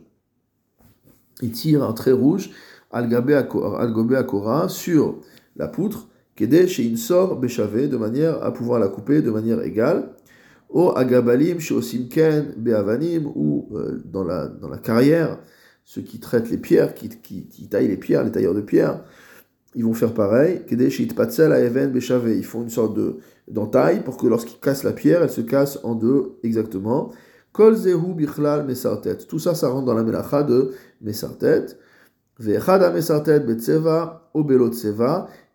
ils 1.42 1.52
tirent 1.52 1.84
un 1.84 1.92
trait 1.92 2.12
rouge, 2.12 2.50
al 2.90 3.08
gabe 3.08 3.30
akora, 3.30 4.68
sur 4.68 5.20
la 5.56 5.68
poutre, 5.68 6.08
kede 6.34 6.66
chez 6.66 6.96
sort 6.96 7.38
béchavé, 7.38 7.88
de 7.88 7.96
manière 7.96 8.42
à 8.42 8.52
pouvoir 8.52 8.80
la 8.80 8.88
couper 8.88 9.22
de 9.22 9.30
manière 9.30 9.60
égale. 9.62 10.10
Au 10.70 10.92
agabalim 10.96 11.58
chez 11.58 11.74
osimken 11.74 12.54
beavanim, 12.56 13.26
ou 13.34 13.68
euh, 13.74 14.00
dans, 14.04 14.24
la, 14.24 14.48
dans 14.48 14.68
la 14.68 14.78
carrière, 14.78 15.38
ceux 15.84 16.02
qui 16.02 16.20
traitent 16.20 16.50
les 16.50 16.58
pierres, 16.58 16.94
qui, 16.94 17.08
qui, 17.08 17.68
taillent 17.68 17.88
les 17.88 17.96
pierres, 17.96 18.24
les 18.24 18.30
tailleurs 18.30 18.54
de 18.54 18.60
pierres, 18.60 19.02
ils 19.74 19.84
vont 19.84 19.94
faire 19.94 20.14
pareil. 20.14 20.62
Ils 20.70 22.44
font 22.44 22.62
une 22.62 22.70
sorte 22.70 22.94
de 22.96 23.18
d'entaille 23.48 24.02
pour 24.04 24.16
que 24.16 24.26
lorsqu'ils 24.26 24.60
cassent 24.60 24.84
la 24.84 24.92
pierre, 24.92 25.22
elle 25.22 25.30
se 25.30 25.40
casse 25.40 25.80
en 25.82 25.94
deux 25.94 26.38
exactement. 26.42 27.10
Tout 27.52 29.38
ça, 29.38 29.54
ça 29.54 29.68
rentre 29.68 29.84
dans 29.84 29.94
la 29.94 30.04
melacha 30.04 30.42
de 30.44 30.72
mesartet. 31.00 31.66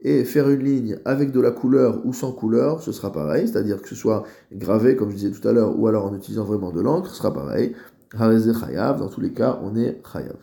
Et 0.01 0.23
faire 0.23 0.49
une 0.49 0.63
ligne 0.63 0.99
avec 1.05 1.31
de 1.31 1.39
la 1.39 1.51
couleur 1.51 2.05
ou 2.05 2.13
sans 2.13 2.31
couleur, 2.31 2.83
ce 2.83 2.91
sera 2.91 3.11
pareil. 3.11 3.47
C'est-à-dire 3.47 3.81
que 3.81 3.87
ce 3.87 3.95
soit 3.95 4.23
gravé, 4.51 4.95
comme 4.95 5.09
je 5.09 5.15
disais 5.15 5.31
tout 5.31 5.47
à 5.47 5.51
l'heure, 5.51 5.79
ou 5.79 5.87
alors 5.87 6.05
en 6.05 6.13
utilisant 6.13 6.43
vraiment 6.43 6.71
de 6.71 6.81
l'encre, 6.81 7.09
ce 7.09 7.15
sera 7.15 7.33
pareil. 7.33 7.73
Chayav, 8.17 8.99
dans 8.99 9.09
tous 9.09 9.21
les 9.21 9.31
cas, 9.31 9.59
on 9.63 9.75
est 9.75 10.01
Chayav. 10.11 10.37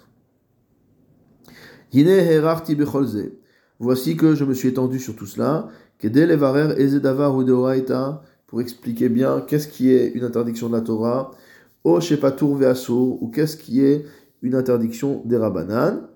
Yine 1.92 2.08
Herarti 2.08 2.74
Becholze. 2.74 3.30
Voici 3.78 4.16
que 4.16 4.34
je 4.34 4.44
me 4.44 4.54
suis 4.54 4.68
étendu 4.68 4.98
sur 4.98 5.16
tout 5.16 5.26
cela. 5.26 5.68
Ezedavar 6.02 7.40
Udeoraita, 7.40 8.22
pour 8.46 8.60
expliquer 8.60 9.08
bien 9.08 9.40
qu'est-ce 9.46 9.68
qui 9.68 9.90
est 9.90 10.08
une 10.08 10.24
interdiction 10.24 10.68
de 10.68 10.74
la 10.74 10.80
Torah, 10.80 11.30
O 11.84 12.00
Shepatur 12.00 12.54
Veasur, 12.54 13.22
ou 13.22 13.28
qu'est-ce 13.28 13.56
qui 13.56 13.84
est 13.84 14.04
une 14.42 14.54
interdiction 14.54 15.22
des 15.24 15.36
Rabbanan. 15.36 16.08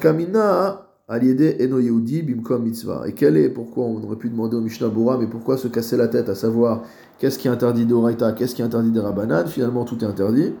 Aliede 0.00 0.06
Eno 0.10 0.85
Yehudi 0.85 0.85
Bimkom 1.08 2.64
Mitzvah. 2.64 3.04
Et 3.06 3.12
quel 3.12 3.36
est, 3.36 3.48
pourquoi 3.48 3.84
on 3.84 4.02
aurait 4.02 4.16
pu 4.16 4.28
demander 4.28 4.56
au 4.56 4.60
Mishnah 4.60 4.88
Bora, 4.88 5.16
mais 5.18 5.28
pourquoi 5.28 5.56
se 5.56 5.68
casser 5.68 5.96
la 5.96 6.08
tête 6.08 6.28
à 6.28 6.34
savoir 6.34 6.82
qu'est-ce 7.18 7.38
qui 7.38 7.46
est 7.46 7.50
interdit 7.50 7.86
d'Oraita, 7.86 8.32
qu'est-ce 8.32 8.56
qui 8.56 8.62
est 8.62 8.64
interdit 8.64 8.90
des 8.90 8.98
Rabbanan? 8.98 9.46
Finalement, 9.46 9.84
tout 9.84 10.02
est 10.02 10.06
interdit. 10.06 10.52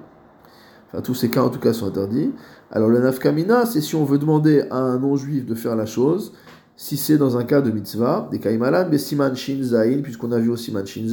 Enfin, 0.88 1.02
tous 1.02 1.14
ces 1.14 1.30
cas 1.30 1.42
en 1.42 1.48
tout 1.48 1.58
cas 1.58 1.72
sont 1.72 1.86
interdits. 1.86 2.30
Alors, 2.70 2.88
le 2.88 3.00
Nafkamina, 3.00 3.66
c'est 3.66 3.80
si 3.80 3.96
on 3.96 4.04
veut 4.04 4.18
demander 4.18 4.62
à 4.70 4.76
un 4.76 5.00
non-juif 5.00 5.46
de 5.46 5.54
faire 5.56 5.74
la 5.74 5.86
chose, 5.86 6.32
si 6.76 6.96
c'est 6.96 7.18
dans 7.18 7.36
un 7.36 7.42
cas 7.42 7.60
de 7.60 7.72
mitzvah, 7.72 8.28
des 8.30 8.38
kaimalan, 8.38 8.88
besiman 8.88 9.34
shin 9.34 9.62
zain, 9.62 10.00
puisqu'on 10.00 10.30
a 10.30 10.38
vu 10.38 10.50
aussi 10.50 10.70
man 10.70 10.86
shin 10.86 11.06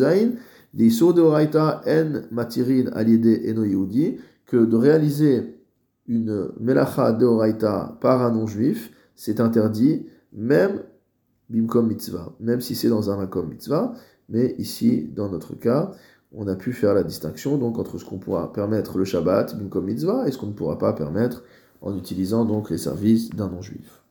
des 0.73 0.85
iso 0.85 1.11
de 1.11 1.21
en 1.21 2.21
matirin 2.31 2.91
aliede 2.93 3.41
eno 3.45 3.63
yehudi, 3.63 4.17
que 4.45 4.57
de 4.57 4.75
réaliser 4.75 5.55
une 6.07 6.49
melacha 6.59 7.13
de 7.13 7.99
par 7.99 8.21
un 8.21 8.31
non-juif, 8.31 8.91
c'est 9.15 9.39
interdit, 9.39 10.05
même 10.31 10.83
bimkom 11.49 11.87
mitzvah, 11.87 12.33
même 12.39 12.61
si 12.61 12.75
c'est 12.75 12.89
dans 12.89 13.09
un 13.09 13.17
makom 13.17 13.47
mitzvah, 13.49 13.93
mais 14.29 14.55
ici, 14.57 15.09
dans 15.15 15.29
notre 15.29 15.55
cas, 15.55 15.91
on 16.31 16.47
a 16.47 16.55
pu 16.55 16.73
faire 16.73 16.93
la 16.93 17.03
distinction 17.03 17.57
donc 17.57 17.77
entre 17.77 17.97
ce 17.99 18.05
qu'on 18.05 18.17
pourra 18.17 18.51
permettre 18.51 18.97
le 18.97 19.05
Shabbat, 19.05 19.57
bimkom 19.57 19.85
mitzvah, 19.85 20.27
et 20.27 20.31
ce 20.31 20.37
qu'on 20.37 20.47
ne 20.47 20.53
pourra 20.53 20.77
pas 20.77 20.93
permettre 20.93 21.43
en 21.81 21.95
utilisant 21.97 22.45
donc 22.45 22.69
les 22.69 22.77
services 22.77 23.29
d'un 23.29 23.49
non-juif. 23.49 24.02